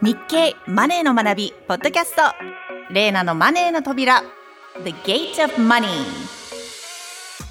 [0.00, 2.22] 日経マネーの学びポッドキャスト。
[2.94, 4.22] レーナのマネーの扉。
[4.84, 5.88] The Gate of Money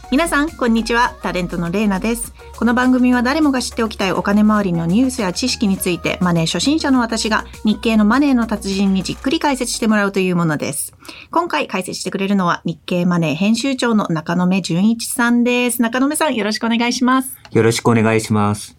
[0.10, 1.18] 皆さんこんにちは。
[1.21, 2.33] タレントのレーナです。
[2.57, 10.94] この番組は誰もが知っておきたいお金周りのニュースや知識についてマネー初心者の私が日経のマネーの達人にじっくり解説してもらうというものです。
[11.32, 15.82] 今回解説してくれるのは日経マネー編集長の中野目純一さんです。
[15.82, 17.38] 中野目さんよろしくお願いします。
[17.52, 18.77] よろしくお願いします。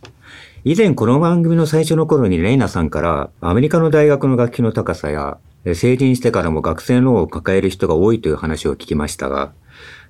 [0.64, 5.38] 以前この番組の最初の頃にレイナさんからアメリカの大学の学費の高さや
[5.72, 9.52] 成人してからも学生ローンを抱える人が多いという話を聞きましたが、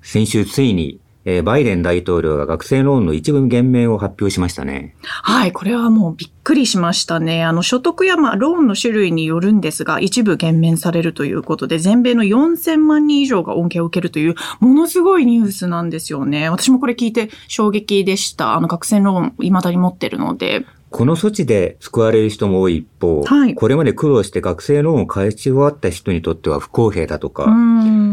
[0.01, 4.95] 先週ついにえー、バイデン大統領が学生ローンの一部減免を発表しましたね。
[5.03, 7.43] はい、これはもうびっくりしましたね。
[7.43, 16.49] あの、所得やまあ、ローンの種類によるんですが、一部減免されるということで、全米の4000万人以上が恩恵を受けるという、ものすごいニュースなんですよね。
[16.49, 18.55] 私もこれ聞いて衝撃でした。
[18.55, 20.65] あの、学生ローン未だに持ってるので。
[20.89, 27.47] この措置で救われる人も多い一方、はい、これまで苦労して学生ローンを返し終わった人にとっては不公平だとか、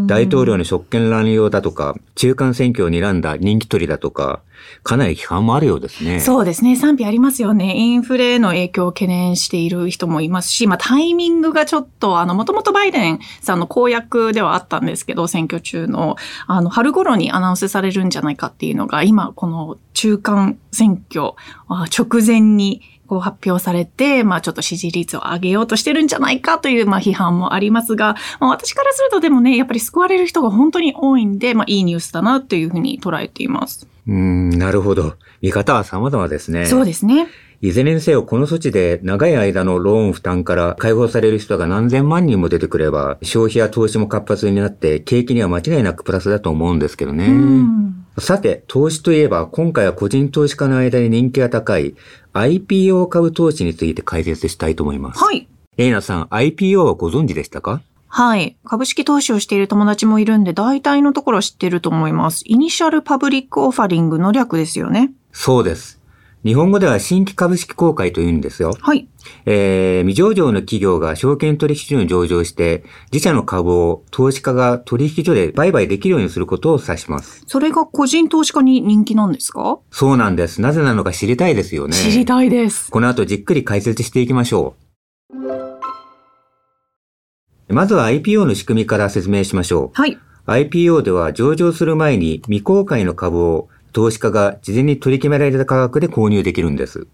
[0.06, 4.42] 大統領の職権乱用だとか、中間選挙を睨んだ人気取りだとか、
[4.82, 6.20] かなり批判もあるようですね。
[6.20, 6.76] そうですね。
[6.76, 7.76] 賛否ありますよね。
[7.76, 21.32] インフレの影響を懸念している人もいますし、まあタイミングがちょっと、あの、もともとバイデンさんの公約ではあったんですけど、選挙中の、あの、春頃にアナウンスされるんじゃないかっていうのが、今、この中間選挙
[21.68, 33.88] 直前にこう発表されて、まあちょっと支持率を上げようとしてるんじゃないかという、まあ批判もありますが、まあ私からするとでもね、やっぱり救われる人が本当に多いんで、まあいいニュースだなというふうに捉えています。
[34.08, 35.14] うん、なるほど。
[35.42, 36.66] 見方は様々ですね。
[36.66, 37.26] そうですね。
[37.62, 47.30] いずれにせよこの措置で長い間のローン負担から解放される人が何千万人も出てくれば、消費や投資も活発になって、景気には間違いなくプラスだと思うんですけどね。
[48.18, 51.94] さて、投資といえば、今回は個人投資家の間に人気が高い
[52.32, 55.22] IPO 株投資について解説したいと思います。
[55.22, 55.48] はい。
[55.76, 57.82] レイナさん、IPO はご存知でしたか？
[58.08, 58.56] はい。
[58.64, 62.44] 株式投資をしている友達もいるんで、大体のところは知ってると思います。
[62.46, 65.12] Initial Public Offering の略ですよね。
[65.32, 66.00] そうです。
[66.46, 68.76] 日本語では新規株式公開と言うんですよ。
[68.80, 69.08] はい。
[69.46, 77.42] えー、未上場の企業が証券取引所に上場して、自社の株を投資家が取引所で売買できるようにすることを指します。
[77.48, 79.80] それが個人投資家に人気なんですか？
[79.90, 80.60] そうなんです。
[80.60, 81.96] なぜなのか知りたいですよね。
[81.96, 82.92] 知りたいです。
[82.92, 84.76] この後じっくり解説していきましょ
[87.68, 87.74] う。
[87.74, 90.00] まずは IPO の仕組みから説明しましょう。
[90.00, 90.16] はい。
[90.46, 97.06] IPO では上場する前に未公開の株を投資家が事前に取り決められた価格で購入できるんです。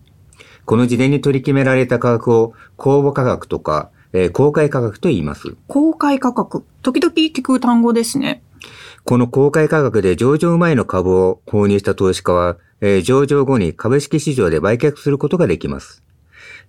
[0.64, 5.54] この事前に取り決められた価格を公募価格とか、えー、公開価格と言います。
[5.68, 6.64] 公開価格。
[6.82, 8.42] 時々聞く単語ですね。
[9.04, 16.02] この公開価格で上場前の株を購入した投資家は、えー、上場後に株式市場で売却することができます。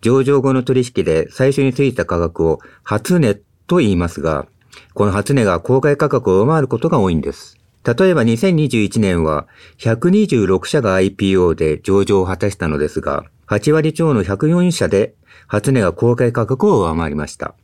[0.01, 4.45] 上場後の取引で最初についた価格を初値と言いますが、
[4.93, 7.57] この初値が公開価格を上回ることが多いんです。
[7.85, 9.47] 例えば2021年は
[9.79, 15.15] 126社が IPO で上場を果たしたのですが、8割超の104社で
[15.47, 17.55] 初値が公開価格を上回りました。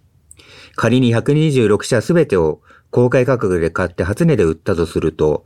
[0.75, 5.45] 仮に126社すべてを公開価格で買って初値で売ったとすると、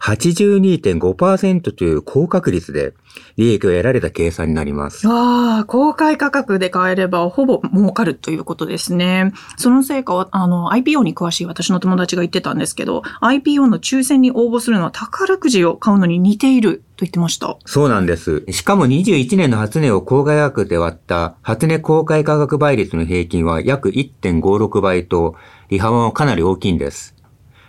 [0.00, 2.94] 82.5%という高確率で
[3.36, 5.06] 利益を得られた計算になります。
[5.06, 9.32] ああ、公開価格で買えればほぼ儲かるということですね。
[9.56, 17.58] その成果は、あの、IPO に詳しい私の友達が言ってたんですけど、IPO の抽選に応募するのは宝くじを買うのに似ていると言ってました。
[17.66, 18.44] そうなんです。
[18.50, 25.34] しかも21年の初値を公開価格で割った初値公開価格倍率の平均は約1.56倍と、
[25.68, 27.19] 利幅はかなり大きいんです。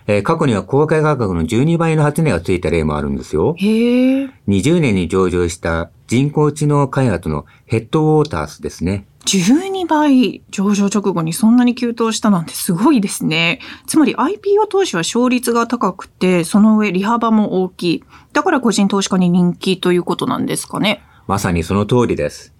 [0.06, 3.54] えー、過去には公開価格の12倍の初値がついた例もあるんですよ。
[3.58, 4.30] へー。
[4.48, 9.06] 20年に上場した人工知能開発のヘッドウォータースですね。
[9.26, 13.60] 12倍上場直後にそんなに急騰したなんてすごいですね。
[13.86, 18.04] つまり IPO 投資は勝率が高くて、その上利幅も大きい。
[18.32, 21.02] だから個人投資家に人気ということなんですかね。
[21.28, 22.52] まさにその通りです。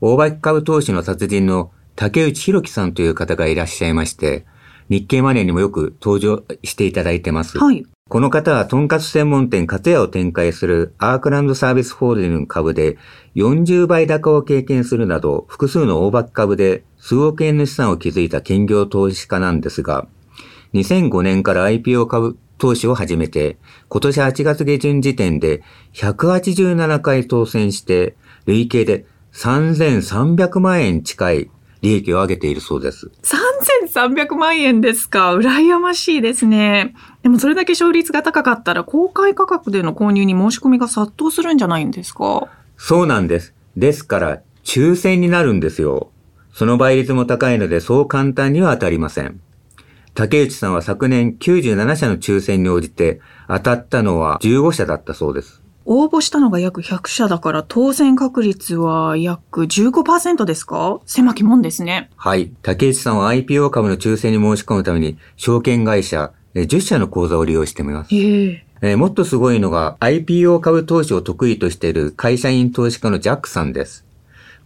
[0.00, 4.44] 大場株投資の達人の竹内博樹さんという方がいらっしゃいまして、
[4.88, 7.58] 日経マネーにもよく登場していただいてます。
[7.58, 7.84] はい。
[8.08, 12.98] この方は、とんかつ専門店、かつやを展開するアークランドサービスホールディング株で
[13.34, 20.06] 40倍高を経験するなど、複数の大バック株で数億円の資産を築いた兼業投資家なんですが、
[20.74, 25.62] 2005年から IPO 株投資を始めて、今年8月下旬時点で
[25.94, 28.14] 187回当選して、
[28.46, 31.50] 累計で3300万円近い
[31.82, 33.10] 利益を上げているそうです。
[33.22, 33.45] 3300
[33.96, 35.34] 300万円ですか。
[35.34, 36.94] 羨ましいですね。
[37.22, 42.48] でもそれだけ勝率が高かったら公開価格での購入に申し込みが殺到するんじゃないんですか？
[42.76, 43.54] そうなんです。
[43.74, 46.10] ですから、抽選になるんですよ。
[46.52, 49.40] その倍率も高いのでそう簡単には当たりません。
[50.14, 55.62] 竹内さんは昨年97社の抽選に応じて当たったのは15社だったそうです。
[55.86, 61.00] 応募したのが約100社だから当選確率は約15%ですか？
[61.06, 62.10] 狭きもんですね。
[62.16, 62.50] はい。
[62.62, 68.14] 竹内さんは IPO 株の抽選に申し込むために証券会社え10社の口座を利用しています。
[68.14, 74.04] えええーもっとすごいのが IPO 株投資を得意としている会社員投資家のジャックさんです。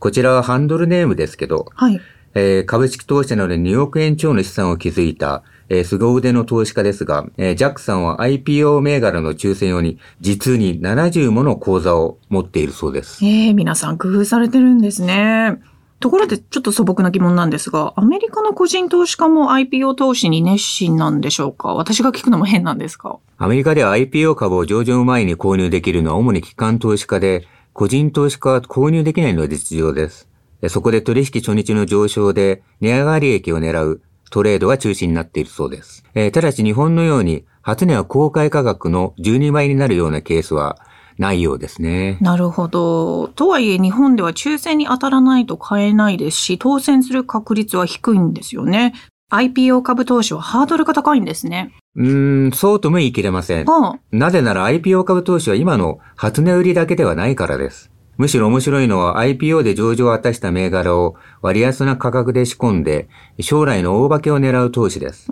[0.01, 2.01] こちらはハンドルネームですけど、はい。
[2.35, 13.25] えー株式投資などで2億円超の資産を築いた、えー凄腕の投資家ですが、えージャックさんは IPO 銘柄の抽選用に実に70もの口座を持っているそうです。
[13.25, 15.61] ええ皆さん工夫されてるんですね。
[16.01, 21.75] ところでちょっと素朴な疑問なんですが、アメリカの個人投資家も IPO 投資に熱心なんでしょうか？
[21.75, 23.19] 私が聞くのも変なんですか？
[23.39, 30.27] アメリカでは IPO 株を上場前に購入できるのは主に機関投資家で、個人投資家は購入できないのが実情です。
[30.63, 34.01] えそこで取引初日の上昇で値上がり益を狙う
[34.31, 36.05] トレードが中心になっているそうです。
[36.15, 40.79] えーただし日本のように初値は公開価格の12倍になるようなケースは
[41.19, 42.17] ないようですね。
[42.23, 43.29] なるほど。
[43.29, 48.95] とはいえ日本では抽選に当たらないと買えないですし、当選する確率は低いんですよね。
[49.31, 51.73] IPO 株投資はハードルが高いんですね。
[51.95, 53.71] うーん、そうとも言い切れません。
[53.71, 57.91] ああ、なぜなら IPO 株投資は今の初値売りだけではないからです。
[58.21, 63.09] むしろ面白いのは IPO で上場を果たした銘柄を割安な価格で仕込んで
[63.41, 65.31] 将来の大化けを狙う投資です。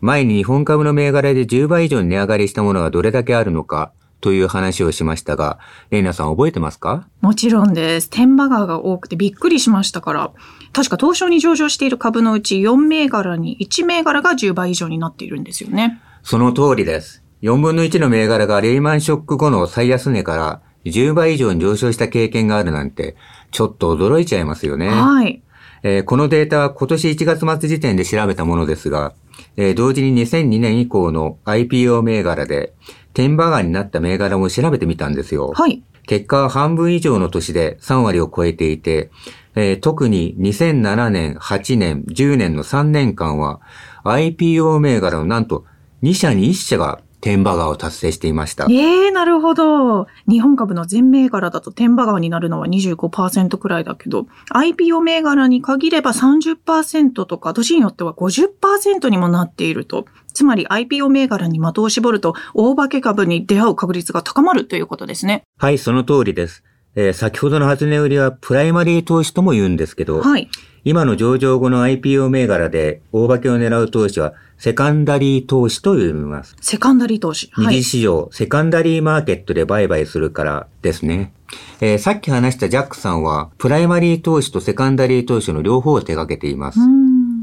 [0.00, 3.92] 前に日本株の銘柄で10倍以上に値上がりしたものがどれだけあるのか
[4.22, 5.58] という話をしましたが、
[5.90, 7.06] レイナさん覚えてますか？
[7.20, 8.08] もちろんです。
[8.08, 10.32] 天馬川が多くてびっくりしましたから。
[10.72, 16.00] 確か東証に上場している株のうち4銘柄に1銘柄が10倍以上になっているんですよね。
[16.22, 17.22] その通りです。
[17.42, 23.16] 4分の1の銘柄がレイマンショック後の最安値から10倍以上に上昇した経験があるなんて、
[23.50, 24.88] ちょっと驚いちゃいますよね。
[24.88, 25.42] はい。
[25.82, 29.14] えーこのデータは今年1月末時点で調べたものですが、
[29.56, 32.74] えー同時に2002年以降の IPO 銘柄で、
[33.12, 35.52] 天馬川になった銘柄も調べてみたんですよ。
[35.54, 35.82] はい。
[36.06, 39.10] 結果は半分以上の年で3割を超えていて、
[39.54, 43.60] えー特に2007年、8年、10年の3年間は
[44.04, 45.64] IPO 銘柄のなんと
[46.02, 48.66] 2社に1社が天馬川を達成していました。
[48.70, 50.06] ええなるほど。
[50.28, 60.06] 日本株の全銘柄だと天馬川になるのは25%くらいだけど、IPO 銘柄に限れば30%とか、年によっては50%にもなっていると。
[60.32, 65.42] つまり IPO 銘柄に的を絞ると、大化け株に出会う確率が高まるということですね。
[65.58, 66.64] はい、その通りです。
[66.96, 70.48] えー先ほどの初値売りはプライマリー投資とも言うんですけど、はい。
[70.84, 76.54] 今の上場後の IPO 銘柄で大化けを狙う投資はセカンダリー投資と呼びます。
[76.60, 77.48] セカンダリー投資。
[77.52, 77.98] はい二次。
[77.98, 81.32] 市場、セカンダリーマーケットで売買するからですね。
[81.80, 86.78] えーさっき話したジャックさんは、プライマリー投資とセカンダリー投資の両方を手掛けています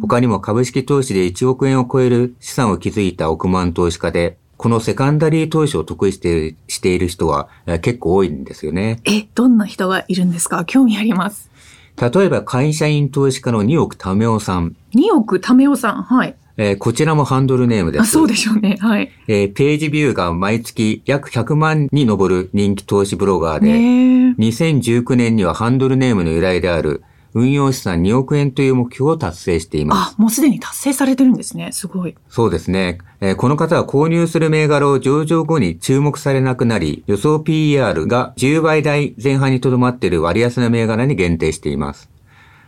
[0.01, 8.99] 他にも株式投資で1億円を超える資産を築いた億万投資家で、このセカンダリー投資を得意しているしている人はえー結構多いんですよね。
[9.05, 10.65] え、どんな人がいるんですか？
[10.65, 11.49] 興味あります。
[11.99, 14.75] 例えば会社員投資家の2億タメオさん。
[14.93, 16.03] 2億タメオさん。
[16.03, 16.35] はい。
[16.57, 18.01] えーこちらもハンドルネームです。
[18.01, 18.77] あ、そうでしょうね。
[18.79, 19.11] はい。
[19.27, 24.31] えーページビューが毎月約100万に上る人気投資ブロガーで、ねえ。
[24.37, 27.03] 2019年にはハンドルネームの由来である
[27.33, 30.15] 運用資産2億円という目標を達成しています。
[30.17, 31.71] あ、もうすでに達成されてるんですね。
[31.71, 32.15] すごい。
[32.29, 42.09] そうですね、えーこの方は購入する銘柄を上場後に注目されなくなり、予想 PER が10倍台前半にとどまっている割安な銘柄に限定しています。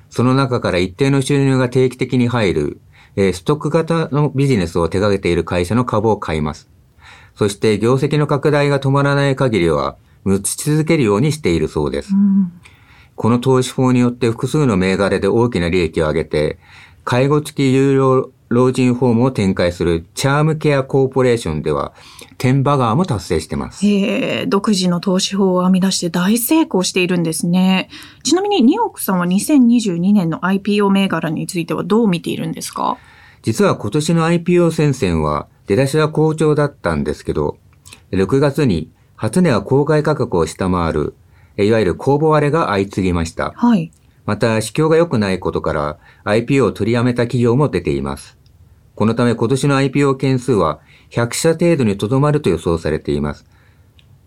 [0.10, 2.82] その中から一定の収入が定期的に入る、
[3.16, 6.70] えーストック型のビジネスを手掛けている会社の株を買います。
[7.36, 12.18] そして業績の拡大が止まらない限りは、持ち続けるようにしているそうですう。
[12.18, 12.52] ん。
[13.22, 16.58] この投資法によって複数の銘柄で大きな利益を上げて、
[17.04, 21.92] 介護付き有料老人ホームを展開するチャームケアコーポレーションでは、
[22.38, 23.86] テンバガーも達成してます。
[23.86, 27.90] へえ、独自の投資法を編み出して大成功しているんですね。
[28.24, 32.98] ちなみに、2億さんは2022年の IPO 銘柄についてはどう見ているんですか？
[33.42, 37.58] 実は今年の IPO 戦線は出だしは好調だったんですけど、
[38.14, 41.16] 6月に初値は公開価格を下回る、
[41.66, 43.54] いわゆる公募割れが相次ぎました。
[43.56, 43.92] はい。
[44.26, 48.38] また、市況が良くないことから IPO を取りやめた企業も出ています。
[48.96, 53.46] このため今年の IPO 件数は100社程度にとどまると予想されています。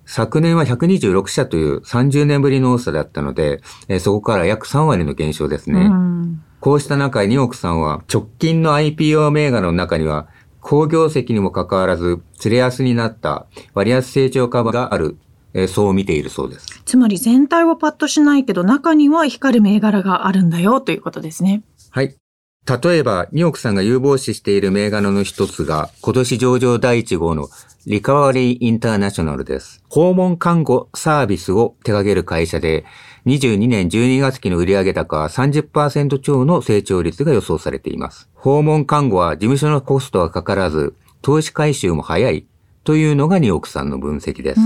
[0.04, 5.82] 昨年は126社という30年ぶりの多さだったので、えーそこから約3割の減少ですね。
[5.82, 6.42] うん。
[6.60, 10.28] こうした中、2億さんは直近の IPO 銘柄の中には、
[10.60, 15.18] 好業績にもかかわらず、釣れ安になった割安成長株がある
[15.54, 16.66] えーそう見ているそうです。
[16.84, 21.62] つまり全体はパッとしないけど、中には光る銘柄があるんだよということですね。
[21.90, 22.16] はい。
[22.64, 27.48] 例えば、ニオクさんが有望視している銘柄の一つが、今年上場第1号の
[27.86, 29.82] リカバリーインターナショナルです。
[29.88, 32.84] 訪問看護サービスを手掛ける会社で、
[33.26, 38.28] 22年12月期の売上高は30%超の成長率が予想されています。
[38.34, 42.46] 訪問看護は事務所のコストがかからず、投資回収も早い
[42.84, 44.60] というのがニオクさんの分析です。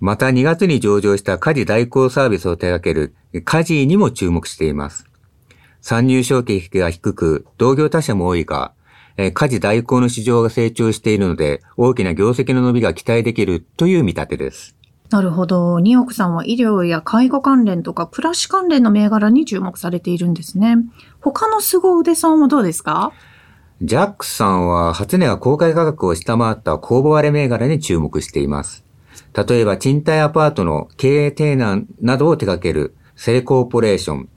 [0.00, 0.06] うん。
[0.06, 3.14] また2月に上場した家事代行サービスを手掛ける
[3.44, 5.06] 家事にも注目しています。
[5.82, 8.72] 参入障壁が低く、同業他社も多いが、
[9.16, 14.76] えー家事代行の市場が成長しているので、大きな業績の伸びが期待できるという見立てです。
[15.10, 15.80] なるほど。
[15.80, 20.76] ニオクさんは医療や介護関連とか暮らし関連の銘柄に注目されているんですね。
[21.20, 23.12] 他の凄腕さんはどうですか？
[23.82, 28.84] ジャックさんは初値が公開価格を下回った公募割れ銘柄に注目しています。
[29.34, 34.28] 例えば賃貸アパートの経営提案などを手掛けるセレコーポレーション、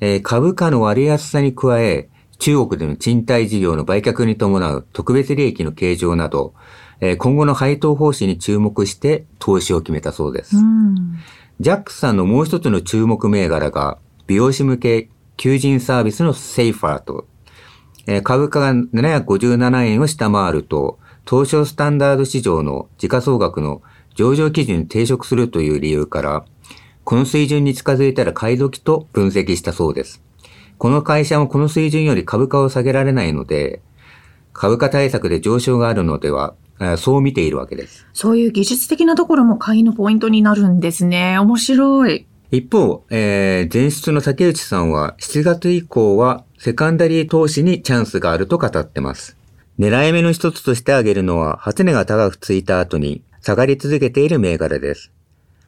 [0.00, 6.54] えー株価の割安さに加え、中国での賃貸事業の売却に伴う特別利益の計上など、
[7.00, 10.56] えー今後の配当方針に注目して投資を決めたそうです。
[10.56, 11.18] うん。
[11.60, 17.26] ジャックさんのもう一つの注目銘柄が、美容師向け求人サービスのセイファーと、
[18.06, 23.82] えー株価が757円を下回ると、東証スタンダード市場の時価総額の
[24.14, 26.44] 上場基準に抵触するという理由から、
[27.04, 30.22] この水準に近づいたら買い時と分析したそうです。
[30.78, 33.82] この会社もこの水準より株価を下げられないので、
[34.52, 38.06] 株価対策で上昇があるのでは、えーそう見ているわけです。
[38.12, 41.38] そういう技術的なところも買いのポイントになるんですね。
[41.38, 42.26] 面白い。
[42.50, 49.36] 一方、えー前出の竹内さんは7月以降はセカンダリー投資にチャンスがあると語ってます。
[49.78, 55.10] 狙い目の一つとして挙げるのは、初値が高くついた後に下がり続けている銘柄です。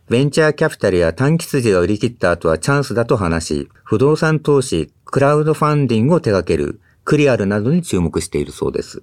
[0.08, 9.02] ベンチャーキャピタルや短期筋が売り切った後はチャンスだと話し、不動産投資、クラウドファンディングを手掛けるクリアルなどに注目しているそうです。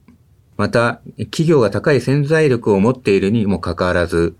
[0.55, 4.35] また、企業が高い潜在力を持っているにもかかわらず、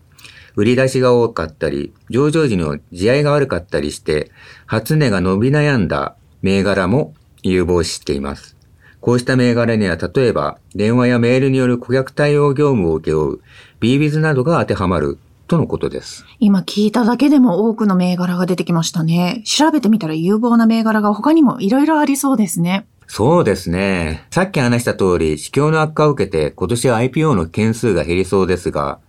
[0.56, 4.30] 売り出しが多かったり、上場時の地合いが悪かったりして、
[4.66, 8.59] 初値が伸び悩んだ銘柄も有望しています。
[9.02, 13.40] こうした銘柄には例えば、電話やメールによる顧客対応業務を請け負う
[13.80, 16.26] BBIZ などが当てはまるとのことです。
[16.40, 19.42] 今聞いただけでも多くの銘柄が出てきましたね。
[19.46, 22.88] 調べてみたら有望な銘柄が他にもいろいろありそうですね。
[23.08, 24.28] そうですね。
[24.30, 29.00] さっき話した通り、市況の悪化を受けて今年は IPO の件数が減りそうですが、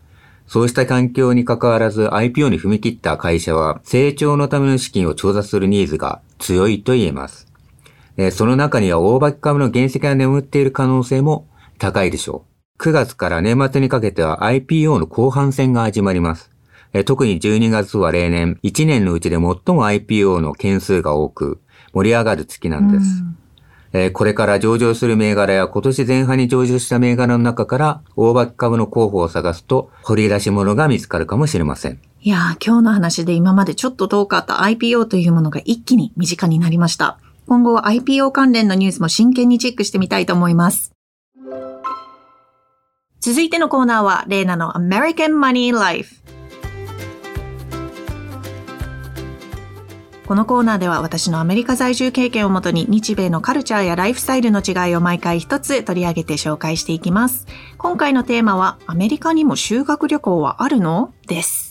[0.46, 7.49] そうした環境に関わらず IPO に踏み切った会社は成長のための資金を調達するニーズが強いと言えます。
[8.16, 11.48] えーその中には大化け株の原石が眠っている可能性も
[11.78, 12.44] 高いでしょ
[12.78, 12.82] う。
[12.82, 16.50] 9月から年末にかけては IPO の後半戦が始まります。
[16.92, 21.60] えー特に12月は例年1年のうちで最も IPO の件数が多く
[21.92, 23.04] 盛り上がる月なんです。
[23.92, 32.00] えーこれから上場する銘柄や今年前半に上場した銘柄の中から大化け株の候補を探すと掘り出し物が見つかるかもしれません。
[32.22, 37.18] いやー、今日の話で今までちょっと遠かった IPO というものが一気に身近になりました。
[37.50, 40.92] 今後は IPO 関連のニュースも真剣にチェックしてみたいと思います。
[43.18, 46.14] 続いてのコーナーは、レイナの American Money Life。
[50.28, 57.48] このコーナーでは私のアメリカ在住経験をもとに日米のカルチャーやライフスタイルの違いを毎回一つ取り上げて紹介していきます。
[57.78, 61.12] 今回のテーマはアメリカにも修学旅行はあるの？
[61.26, 61.69] です。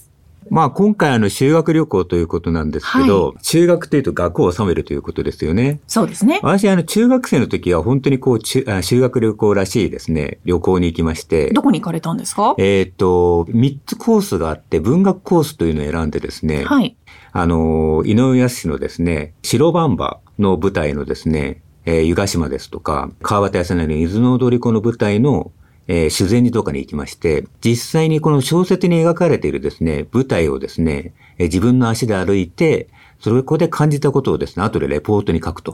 [0.49, 5.79] まあ今回あの修学旅行ということなんですけど、修学というと学を収めるということですよね。
[5.87, 6.39] そうですね。
[6.43, 11.51] 私あの中学生の時は本当にこう中あ修学旅行らしいですね、旅行に行きまして。
[11.51, 12.55] どこに行かれたんですか？
[12.57, 16.95] えっ、と、3つコースがあって文学コースというのを選んでですね、はい。
[17.31, 25.51] あの、井上康のですね、白バンバの舞台のですね、えー湯ヶ島ですとか、川端康成の伊豆の踊り子の舞台の、
[25.91, 35.72] えー、修善寺とかに行きまして、実際にこの小説に描かれているですね、舞台をですね、えー自分の足で歩いて、そこで感じたことをですね、後でレポートに書くと。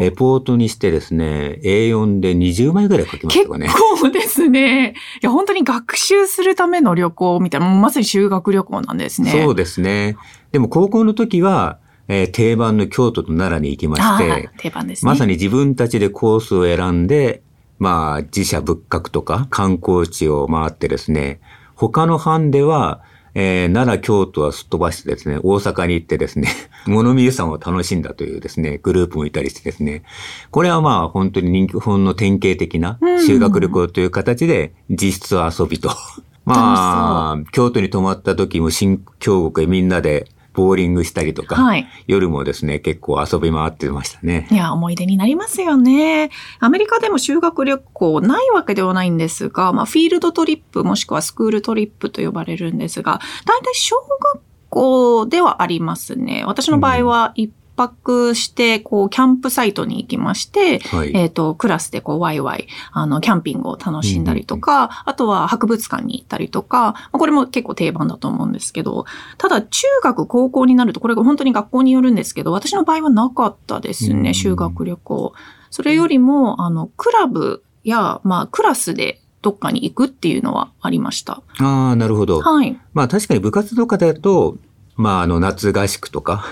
[0.00, 3.68] レポートにしてですね、A4 で20枚ぐらい書きました結かね。
[4.00, 4.94] 構ですね。
[5.22, 9.30] いや、本当に学習するための旅行みたいな、まさに修学旅行なんですね。
[9.30, 10.16] そうですね。
[10.50, 15.10] でも高校の時は、えー定番の京都と奈良に行きまあしてー、定番ですね。
[15.10, 17.42] まさに自分たちでコースを選んで、
[17.82, 21.40] まあ、自社仏閣とか観光地を回ってですね、
[21.74, 23.02] 他の班では、
[23.34, 26.48] えー奈良、京都はすっ飛ばしてですね、大阪に行ってですね、
[26.86, 30.04] 物見湯さんを楽しんだというですね、グループもいたりしてですね、
[30.52, 33.26] これはまあ本当に人気本の典型的なうん。
[33.26, 35.90] 修学旅行という形で実質遊びと。
[36.46, 44.46] まあ、京都に泊まった時も新京国へみんなでボーリングしたりとか、はい、夜もですね、結構遊び回ってましたね。
[44.50, 46.30] いや、思い出になりますよね。
[46.60, 56.44] アメリカでも修学旅行ないわけではないんですが、まあ、フィールドトリップもしくはスクールトリップと呼ばれるんですが、大体小学校ではありますね。
[56.46, 69.06] 私の場合は一泊して、こう、キャンプサイトに行きまして、はい、えっ、ー、と、クラスでこう、ワイワイ、あの、キャンピングを楽しんだりとか、うん、あとは博物館に行ったりとか、これも結構定番だと思うんですけど、
[69.38, 75.32] ただ、中学、高校になると、これが本当に学校によるんですけど、私の場合はなかったですね、うん、修学旅行。
[75.70, 81.42] それよりも、あの、クラブや、まあ、クラスでどっかに行くっていうのはありました。
[81.58, 82.40] ああ、なるほど。
[82.40, 82.78] はい。
[82.94, 84.56] まあ確かに部活とかだと、
[84.94, 86.44] まああの夏合宿とか、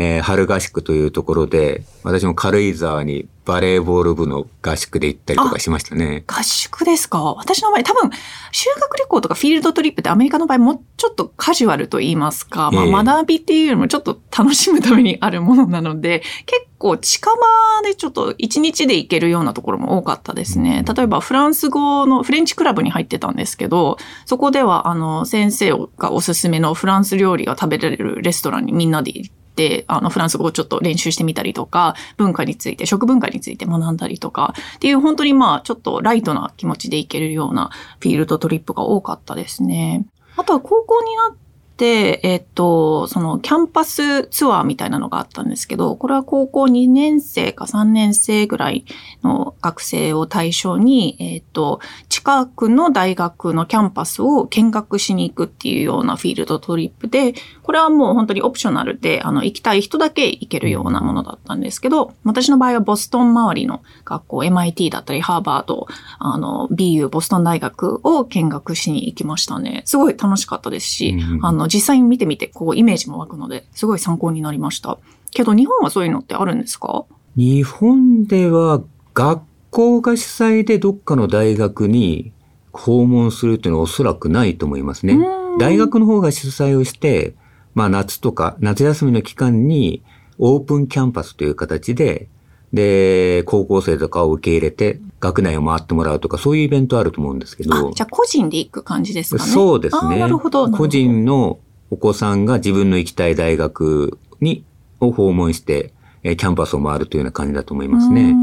[0.00, 6.22] えー、春合宿というところで、私も軽井沢にバレーボール部の合宿で行ったりとかしましたね。
[6.28, 7.34] 合宿ですか？
[7.34, 8.10] 私の場合、多分、
[8.52, 17.36] 修学旅行とかフィールドトリップってアメリカの場合もうちょっとカジュアルと言いますか、まあ、学びっていうよりもちょっと楽しむためにあるものなので、結構近場
[17.82, 20.84] でちょっと一日で行けるようなところも多かったですね。
[20.86, 29.37] 例えばフランス語のフレンチクラブに入ってたんですけど、そこではあの先生がおすすめのフランス料理が食べられるレストランにみんなで行って、
[29.86, 40.06] あの、フランス語をちょっと練習してみたりとか、文化について、食文化について学んだりとか、っていう本当にまあ、ちょっとライトな気持ちでいけるようなフィールドトリップが多かったですね。
[40.36, 41.47] あとは高校になって、
[41.86, 48.84] えっと、そのキャンパスツアーみたいなのがあったんですけど、これは高校2年生か3年生ぐらい
[49.22, 65.86] の学生を対象に、えっと、近くの大学のキャンパスを見学しに行くっていうようなフィールドトリップで、これはもう本当にオプショナルで、あの、行きたい人だけ行けるようなものだったんですけど、私の場合はボストン周りの学校、MIT だったり、ハーバード、
[66.18, 69.82] あの、BU、ボストン大学を見学しに行きましたね。
[69.84, 74.98] すごい楽しかったですし、うん、あの、実際に見てみて、こう、イメージも湧くので、すごい参考になりました。
[75.30, 77.04] けど、日本はそういうのってあるんですか？
[77.36, 78.82] 日本では、
[79.14, 82.32] 学校が主催でどっかの大学に
[82.72, 85.18] 訪問するっていうのはおそらくないと思いますね。
[85.58, 87.34] 大学の方が主催をして、
[87.74, 90.02] まあ夏とか、夏休みの期間に
[90.38, 92.28] オープンキャンパスという形で、
[92.72, 97.92] で、高校生とかを受け入れて、学内を回ってもらうとか、そういうイベントあると思うんですけど。
[97.92, 99.50] じゃあ個人で行く感じですかね。
[99.50, 100.18] そうですね。
[100.18, 100.70] なるほど。
[100.70, 101.58] 個人の
[101.90, 104.64] お子さんが自分の行きたい大学に、
[105.00, 108.34] を訪問して、キャンパスを回るというような感じだと思いますね。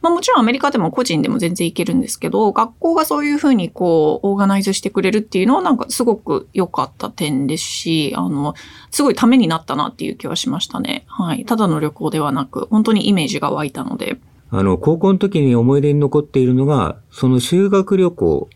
[0.00, 8.54] まあもちろんアメリカでも個人でも全然行けるんですけど、学校がそういうふうにこう、オーガナイズしてくれるっていうのはなんかすごく良かった点ですし、あの、
[8.90, 11.04] すごいためになったなっていう気はしましたね。
[11.06, 11.44] はい。
[11.44, 14.18] ただの旅行ではなく、本当にイメージが湧いたので。
[14.56, 18.48] あの、高校の時に思い出に残っているのが、その修学旅行、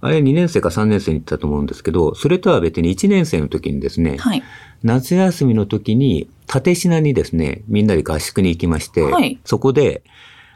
[0.00, 4.42] あれ2年生か3年生に行ったと思うんですけど、それとは別に1年生の時にですね、はい、
[4.82, 10.02] 夏休みの時に、立品にですね、みんなで合宿に行きまして、はい、そこで、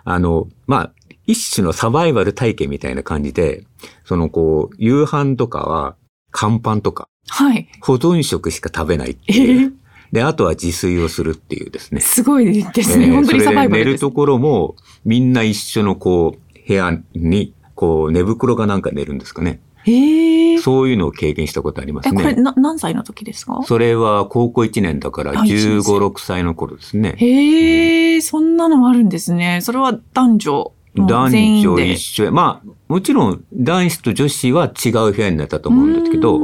[0.02, 0.92] あの、まあ、
[1.24, 3.62] 一種のサバイバル体験みたいな感じで、
[4.04, 5.94] そのこう、夕飯とかは、
[6.32, 7.68] 乾パンとか、はい。
[7.80, 9.60] 保存食しか食べないっていう。
[9.60, 9.72] えー、
[10.12, 12.00] で、あとは自炊をするっていうですね。
[12.00, 13.06] すごいですね。
[13.06, 19.60] えー、本当にサバイバル寝るところも、みんな一緒のこう、部屋に、こう、寝袋がなんか寝るんですかね。
[19.84, 22.22] へそういうのを経験したことありますね。
[22.22, 23.62] これな何歳の時ですか？
[23.64, 27.14] それは高校1年だから15、6歳の頃ですね。
[27.16, 29.60] へえ、そんなのもあるんですね。
[29.62, 36.40] それは男女男女一緒まあ、もちろん男子と女子は違う部屋になったと思うんですけど、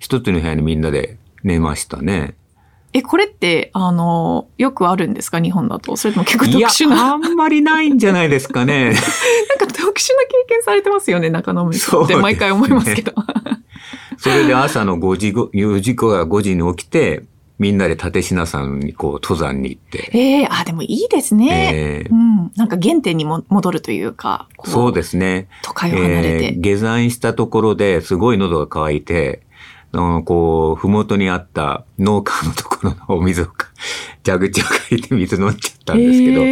[0.00, 2.34] 一つの部屋にみんなで寝ましたね。
[2.94, 5.40] え、これって、あの、よくあるんですか？
[5.40, 5.96] 日本だと。
[5.96, 6.94] それとも結構特殊な。
[6.94, 8.84] いや、あんまりないんじゃないですかね。
[8.90, 13.12] なんか特殊な経験されてますよね、中野村って毎回思いますけど。
[14.18, 17.24] それで朝の5時、4時から5時に起きて、
[17.58, 20.10] みんなで立品山にこう登山に行って。
[20.12, 22.04] ええー、あ、でもいいですね。
[22.04, 22.50] えー、うん。
[22.56, 24.48] なんか原点にも戻るというか。
[24.64, 25.48] うそうですね。
[25.62, 29.42] 都会を離れて、えー、下山したところですごい喉が渇いて、
[29.92, 33.48] の、こう、ふもとにあった農家のところのお水を、
[34.24, 36.44] 蛇口を借りて水飲んじゃったんですけど、え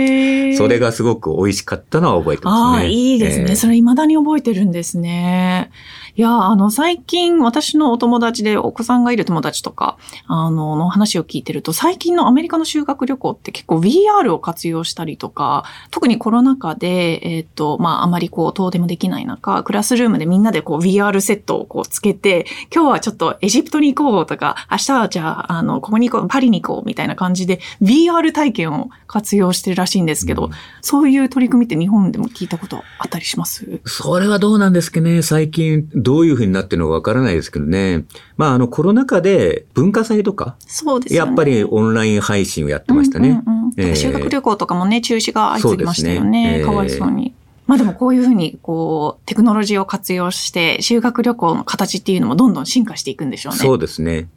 [0.50, 2.78] ー、それがすごく美味しかったのは覚えてますね。
[2.78, 3.46] ああ、いいですね。
[3.48, 5.70] えー、それ未だに覚えてるんですね。
[6.16, 9.96] いや、あの、最近私のお友達でお子さんがいる友達とか、
[10.26, 33.80] あの、の話を聞いてると、最近のアメリカの修学旅行って結構 VR を活用したりとか、特にコロナ禍で、えっ、ー、と、まあ、あまりこう、遠出もできない中、クラスルームでみんなでこう、VR セットをこう、つけて、今日はちょっとエジプトに行こうとか、明日はじゃあ、あの、ここに行こう、パリに行こうみたいな感じで VR 体験を活用してるらしいんですけど、うん、そういう取り組みって日本でも聞いたことあったりします？
[33.84, 35.22] それはどうなんですかね。
[35.22, 38.04] 最近どういうふうになってるのかわからないですけどね。
[38.36, 41.18] まああのコロナ禍で文化祭とか、そうですね。
[41.18, 43.42] やっぱりオンライン配信をやってましたね。
[43.46, 46.58] うんうんうんえー、修学旅行とかもね、中止が相次ぎましたよね。
[46.58, 47.34] ねかわいそうに。
[47.66, 53.58] まあでもこういうふうに、こう、テクノロジーを活用して、修学旅行の形っていうのもどんどん進化していくんでしょうね。
[53.60, 54.28] そうですね。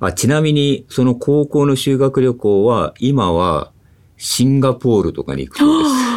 [0.00, 3.70] あちなみに、その高校の修学旅行は、今は、
[4.18, 5.90] シンガポールとかに行くそうです。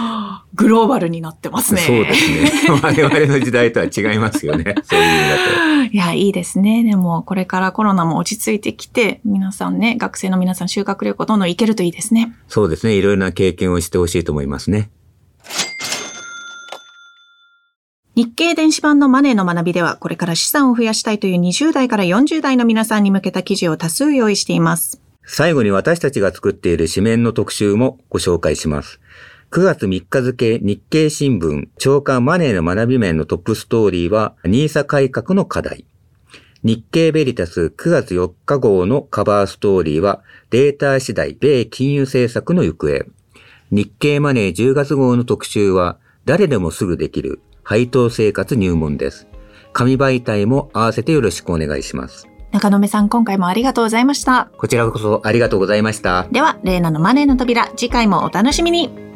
[0.54, 1.82] グローバルになってますね。
[1.82, 2.52] そうですね。
[2.82, 4.76] 我々の時代とは違いますよね。
[4.84, 5.94] そういう意味だと。
[5.94, 6.84] いや、いいですね。
[6.84, 12.34] でも、これからコロナも落ち着いてきて、皆さんね、学生の皆さん修学旅行どんどん行けるといいですね。
[12.48, 12.96] そうですね。
[12.96, 14.90] いろいろな経験をしてほしいと思いますね。
[18.16, 25.02] 日経電子版のマネーの学びでは、これから資産を増やしたいという20代から40代の皆さんに向けた記事を多数用意しています。
[25.26, 29.00] 最後に私たちが作っている紙面の特集もご紹介します。
[29.52, 35.84] 9月3日付日経新聞長官マネーの学び面のトップストーリーは NISA 改革の課題。
[36.64, 43.04] 日経ベリタス9月4日号のカバーストーリーはデータ次第米金融政策の行方。
[43.72, 49.28] 日経マネー10月号の特集は誰でもすぐできる配当生活入門です。
[49.74, 52.26] 紙媒体も合わせてよろしくお願いします。
[52.54, 54.50] 中野目さん、今回もありがとうございました。
[54.58, 56.30] こちらこそありがとうございました。
[56.32, 59.11] では、レーナのマネーの扉、次回もお楽しみに。